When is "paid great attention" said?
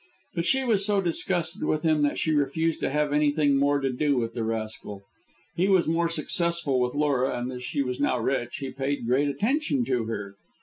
8.71-9.85